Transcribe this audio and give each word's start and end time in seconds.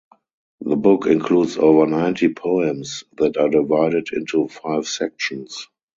The 0.61 0.75
book 0.77 1.05
includes 1.05 1.59
over 1.59 1.85
ninety 1.85 2.33
poems 2.33 3.03
that 3.17 3.37
are 3.37 3.49
divided 3.49 4.07
into 4.11 4.47
five 4.47 4.87
sections. 4.87 5.67